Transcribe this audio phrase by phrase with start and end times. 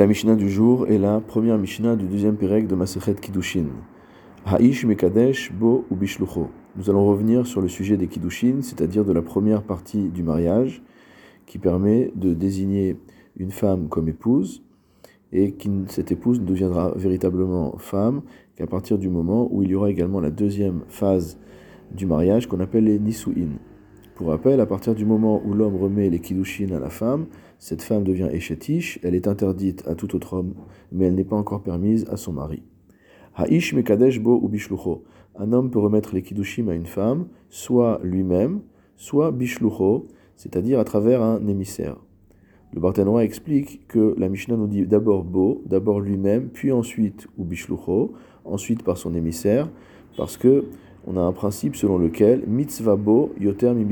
[0.00, 3.66] La Mishnah du jour est la première Mishnah du deuxième Pérec de Masechet Kiddushin.
[4.46, 6.48] Ha'ish Mekadesh Bo ou Bishlucho.
[6.78, 10.82] Nous allons revenir sur le sujet des Kiddushin, c'est-à-dire de la première partie du mariage,
[11.44, 12.96] qui permet de désigner
[13.36, 14.62] une femme comme épouse,
[15.32, 18.22] et qui, cette épouse ne deviendra véritablement femme
[18.56, 21.38] qu'à partir du moment où il y aura également la deuxième phase
[21.94, 23.50] du mariage qu'on appelle les Nisu'in.
[24.20, 27.24] Pour rappel, à partir du moment où l'homme remet les kiddushin à la femme,
[27.58, 30.52] cette femme devient échetish, elle est interdite à tout autre homme,
[30.92, 32.62] mais elle n'est pas encore permise à son mari.
[33.34, 35.04] Ha'ish mekadesh bo ou bishlucho.
[35.38, 38.60] Un homme peut remettre les kiddushim à une femme, soit lui-même,
[38.94, 40.06] soit bishlucho,
[40.36, 41.96] c'est-à-dire à travers un émissaire.
[42.74, 47.44] Le Barthénois explique que la Mishnah nous dit d'abord bo, d'abord lui-même, puis ensuite ou
[47.44, 48.12] bishlucho,
[48.44, 49.70] ensuite par son émissaire,
[50.18, 50.66] parce que
[51.06, 53.86] on a un principe selon lequel mitzvah bo yoter mi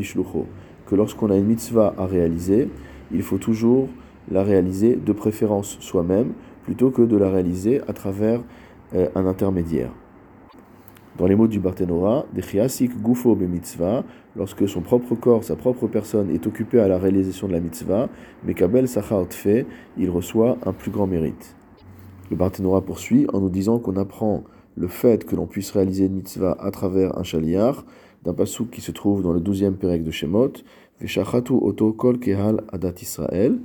[0.87, 2.69] que lorsqu'on a une mitzvah à réaliser,
[3.13, 3.89] il faut toujours
[4.31, 6.33] la réaliser de préférence soi-même
[6.65, 8.41] plutôt que de la réaliser à travers
[8.95, 9.91] euh, un intermédiaire.
[11.19, 14.05] Dans les mots du Barthénora, Dechiasik gufo be mitzvah,
[14.37, 18.09] lorsque son propre corps, sa propre personne est occupée à la réalisation de la mitzvah,
[18.45, 21.57] Mekabel Sachar fait, il reçoit un plus grand mérite.
[22.31, 24.45] Le Barthénora poursuit en nous disant qu'on apprend
[24.79, 27.85] le fait que l'on puisse réaliser une mitzvah à travers un chaliar,
[28.25, 30.53] d'un pasouk qui se trouve dans le 12e pérec de Shemot,
[31.01, 33.59] Veshachatu oto kol kehal adat Israël,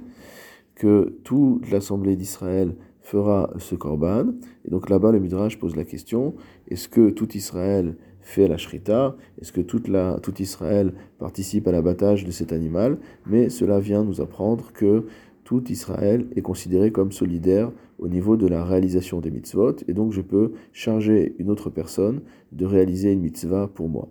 [0.76, 4.28] que toute l'assemblée d'Israël fera ce korban.
[4.66, 6.36] Et donc là-bas, le Midrash pose la question
[6.68, 9.16] est-ce que tout Israël fait la shrita?
[9.42, 12.98] Est-ce que tout Israël participe à l'abattage de cet animal?
[13.28, 15.06] Mais cela vient nous apprendre que
[15.44, 20.12] tout Israël est considéré comme solidaire au niveau de la réalisation des mitzvot, et donc
[20.12, 24.08] je peux charger une autre personne de réaliser une mitzvah pour moi.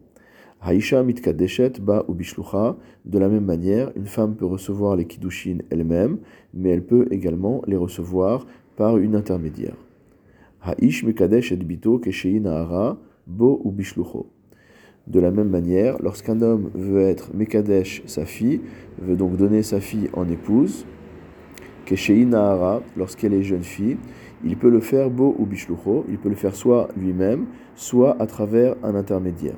[0.60, 2.76] Haïcha mitkadeshet ba ou bishlucha.
[3.04, 6.18] De la même manière, une femme peut recevoir les kiddushin elle-même,
[6.54, 9.76] mais elle peut également les recevoir par une intermédiaire.
[10.62, 12.00] Haïsh mikadesh et bito
[13.38, 13.74] ou.
[15.08, 18.60] De la même manière, lorsqu'un homme veut être mekadesh sa fille,
[19.00, 20.86] veut donc donner sa fille en épouse,
[22.96, 23.96] lorsqu'elle est jeune fille,
[24.44, 28.26] il peut le faire beau ou bishlucho, il peut le faire soit lui-même, soit à
[28.26, 29.56] travers un intermédiaire.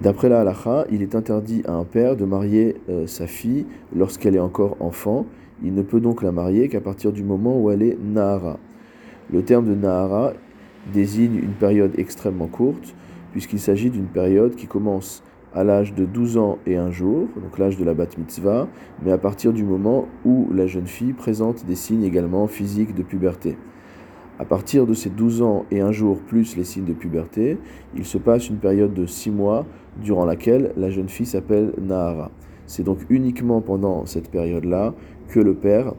[0.00, 3.66] D'après la halacha, il est interdit à un père de marier euh, sa fille
[3.96, 5.26] lorsqu'elle est encore enfant.
[5.64, 8.58] Il ne peut donc la marier qu'à partir du moment où elle est nahara.
[9.32, 10.34] Le terme de nahara
[10.92, 12.94] désigne une période extrêmement courte,
[13.32, 17.58] puisqu'il s'agit d'une période qui commence à l'âge de 12 ans et un jour, donc
[17.58, 18.68] l'âge de la bat mitzvah,
[19.02, 23.02] mais à partir du moment où la jeune fille présente des signes également physiques de
[23.02, 23.56] puberté.
[24.38, 27.58] À partir de ces 12 ans et un jour plus les signes de puberté,
[27.96, 29.66] il se passe une période de 6 mois
[30.00, 32.30] durant laquelle la jeune fille s'appelle Nahara.
[32.66, 34.94] C'est donc uniquement pendant cette période-là
[35.28, 35.94] que le père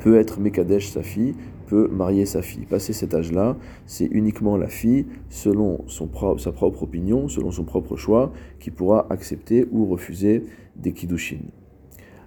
[0.00, 1.34] peut être Mekadesh sa fille,
[1.66, 2.64] peut marier sa fille.
[2.66, 3.56] Passé cet âge-là,
[3.86, 9.06] c'est uniquement la fille, selon son sa propre opinion, selon son propre choix, qui pourra
[9.10, 10.44] accepter ou refuser
[10.76, 11.40] des kiddushin.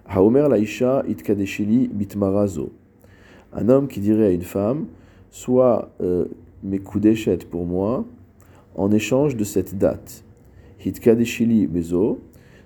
[0.07, 2.71] Haomer laisha itkadeshili bitmarazo.
[3.53, 4.85] Un homme qui dirait à une femme,
[5.31, 6.25] soit euh,
[6.63, 6.79] mes
[7.49, 8.05] pour moi,
[8.75, 10.23] en échange de cette date.
[10.85, 12.19] Hitkadeshili bezo,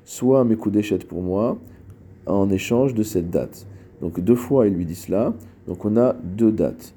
[0.04, 1.58] soit mes pour moi,
[2.26, 3.68] en échange de cette date.
[4.02, 5.34] Donc deux fois il lui dit cela,
[5.68, 6.96] donc on a deux dates.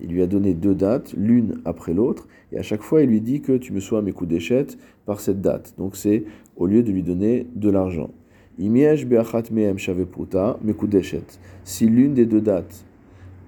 [0.00, 3.20] Il lui a donné deux dates, l'une après l'autre, et à chaque fois il lui
[3.20, 5.74] dit que tu me sois mes coups d'échette par cette date.
[5.78, 6.24] Donc c'est
[6.56, 8.10] au lieu de lui donner de l'argent.
[8.58, 8.68] Si
[11.86, 12.84] l'une des deux dates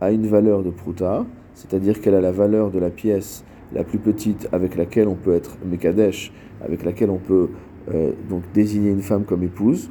[0.01, 3.99] a une valeur de pruta, c'est-à-dire qu'elle a la valeur de la pièce la plus
[3.99, 7.49] petite avec laquelle on peut être mekadesh, avec laquelle on peut
[7.93, 9.91] euh, donc désigner une femme comme épouse,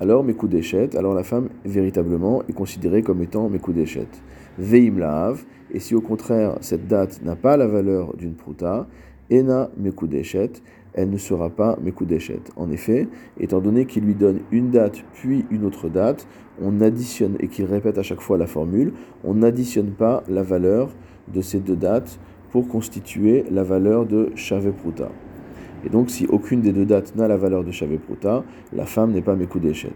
[0.00, 4.22] alors mes coups d'échette, alors la femme véritablement est considérée comme étant mes coups d'échette.
[4.58, 8.86] Veim laav, et si au contraire cette date n'a pas la valeur d'une pruta,
[9.30, 9.70] ena
[10.02, 10.62] d'échette,
[10.94, 12.50] elle ne sera pas mes d'échette.
[12.56, 13.08] En effet,
[13.38, 16.26] étant donné qu'il lui donne une date puis une autre date,
[16.60, 18.92] on additionne, et qu'il répète à chaque fois la formule,
[19.24, 20.90] on n'additionne pas la valeur
[21.32, 22.18] de ces deux dates
[22.50, 25.10] pour constituer la valeur de Chave Pruta.
[25.86, 29.22] Et donc, si aucune des deux dates n'a la valeur de Pruta, la femme n'est
[29.22, 29.94] pas Mekudeshet.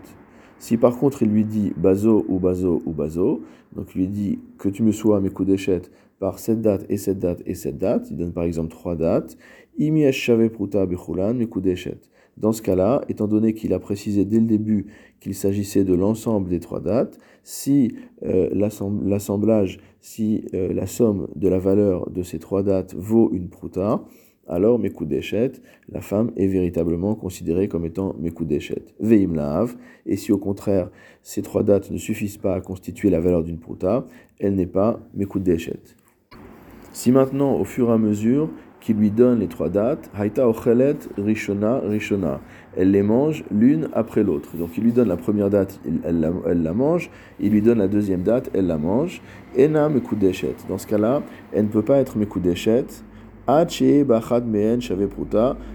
[0.60, 3.42] Si par contre il lui dit Bazo ou Bazo ou Bazo,
[3.74, 5.82] donc il lui dit que tu me sois Mekudeshet
[6.20, 9.36] par cette date et cette date et cette date, il donne par exemple trois dates,
[9.78, 10.04] Imi
[10.52, 11.98] Pruta Bechulan Mekudeshet.
[12.36, 14.86] Dans ce cas-là, étant donné qu'il a précisé dès le début
[15.18, 21.48] qu'il s'agissait de l'ensemble des trois dates, si euh, l'assemblage, si euh, la somme de
[21.48, 24.04] la valeur de ces trois dates vaut une pruta,
[24.50, 25.52] alors Mekudeshet,
[25.90, 28.82] la femme est véritablement considérée comme étant Mekudeshet.
[28.98, 29.76] Veim Laav,
[30.06, 30.90] et si au contraire
[31.22, 34.06] ces trois dates ne suffisent pas à constituer la valeur d'une pruta,
[34.38, 35.80] elle n'est pas Mekudeshet.
[36.92, 38.50] Si maintenant, au fur et à mesure
[38.80, 42.40] qu'il lui donne les trois dates, Haïta Ochelet Rishona Rishona,
[42.76, 44.56] elle les mange l'une après l'autre.
[44.56, 48.22] Donc il lui donne la première date, elle, la, mange, il lui donne la deuxième
[48.22, 49.22] date, elle la mange.
[49.56, 50.56] Ena Mekudeshet.
[50.68, 52.86] Dans ce cas-là, elle ne peut pas être Mekudeshet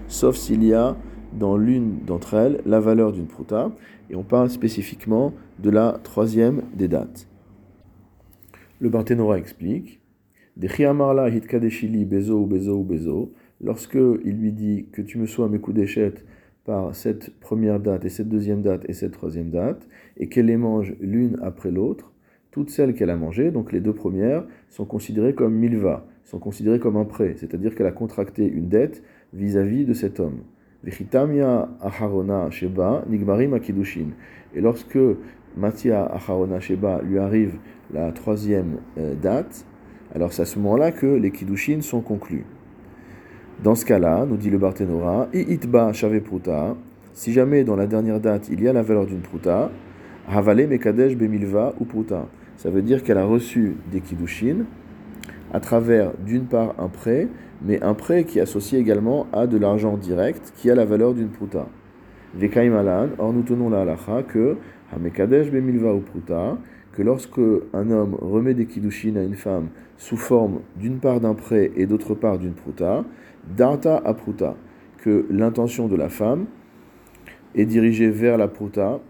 [0.08, 0.96] sauf s'il y a
[1.32, 3.72] dans l'une d'entre elles la valeur d'une pruta,
[4.08, 7.28] et on parle spécifiquement de la troisième des dates.
[8.80, 10.00] Le Barthénora explique
[12.04, 13.32] bezo ou bezo ou bezo,
[13.62, 16.24] lorsque il lui dit que tu me sois mes d'échette
[16.64, 19.86] par cette première date et cette deuxième date et cette troisième date,
[20.16, 22.12] et qu'elle les mange l'une après l'autre,
[22.56, 26.78] toutes celles qu'elle a mangées, donc les deux premières, sont considérées comme milva, sont considérées
[26.78, 29.02] comme un prêt, c'est-à-dire qu'elle a contracté une dette
[29.34, 30.38] vis-à-vis de cet homme.
[30.86, 30.90] Et
[34.62, 34.98] lorsque
[35.54, 37.58] Matia aharona sheba lui arrive
[37.92, 39.66] la troisième euh, date,
[40.14, 42.46] alors c'est à ce moment-là que les kiddushin sont conclus.
[43.62, 45.28] Dans ce cas-là, nous dit le Barthénora,
[47.12, 49.70] si jamais dans la dernière date il y a la valeur d'une pruta,
[50.26, 52.26] havale mekadesh bemilva ou pruta.
[52.56, 54.64] Ça veut dire qu'elle a reçu des kiddushin
[55.52, 57.28] à travers d'une part un prêt,
[57.62, 61.14] mais un prêt qui est associé également à de l'argent direct qui a la valeur
[61.14, 61.66] d'une pruta.
[63.18, 64.56] Or nous tenons la halacha que
[64.94, 66.58] hamekadesh bemilva ou pruta,
[66.92, 67.40] que lorsque
[67.72, 71.86] un homme remet des kiddushin à une femme sous forme d'une part d'un prêt et
[71.86, 73.04] d'autre part d'une pruta,
[73.56, 74.56] darta a pruta,
[74.98, 76.46] que l'intention de la femme
[77.54, 79.00] est dirigée vers la pruta,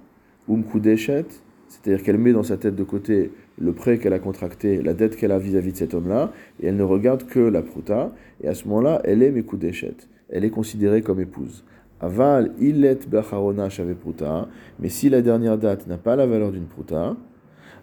[0.49, 1.27] umkudeshet,
[1.69, 5.17] c'est-à-dire qu'elle met dans sa tête de côté le prêt qu'elle a contracté, la dette
[5.17, 8.55] qu'elle a vis-à-vis de cet homme-là, et elle ne regarde que la pruta, et à
[8.55, 9.97] ce moment-là, elle est Mekudeshet.
[10.29, 11.65] Elle est considérée comme épouse.
[12.01, 14.49] Aval, illet bacharona shave pruta,
[14.79, 17.17] mais si la dernière date n'a pas la valeur d'une pruta,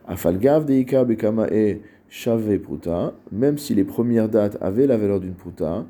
[0.08, 5.86] afalgav deika bekamae shave pruta, même si les premières dates avaient la valeur d'une pruta,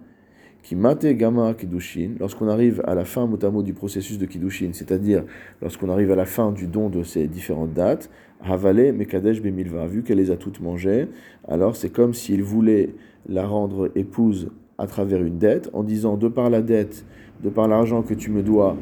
[0.63, 5.24] qui mate gamma kiddushin, lorsqu'on arrive à la fin motamo du processus de kiddushin, c'est-à-dire
[5.62, 8.10] lorsqu'on arrive à la fin du don de ces différentes dates,
[8.42, 11.10] havale mekadesh bemilva, vu qu'elle les a toutes mangées,
[11.50, 12.95] alors c'est comme s'il voulait
[13.27, 17.06] la rendre épouse à travers une dette, en disant de par la dette,
[17.44, 18.77] de par l'argent que tu me dois,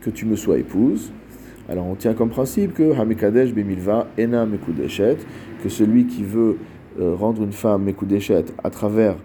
[0.00, 1.12] que tu me sois épouse.
[1.68, 5.18] Alors on tient comme principe que hamekadesh bemilva ena mekudeshet,
[5.62, 6.56] que celui qui veut
[6.98, 9.16] euh, rendre une femme mekudeshet à travers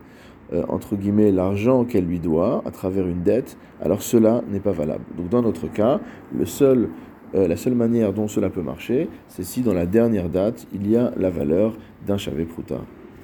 [0.53, 4.71] euh, entre guillemets, l'argent qu'elle lui doit à travers une dette, alors cela n'est pas
[4.71, 5.03] valable.
[5.17, 5.99] Donc dans notre cas,
[6.33, 10.89] euh, la seule manière dont cela peut marcher, c'est si dans la dernière date, il
[10.89, 12.79] y a la valeur d'un chavé pruta.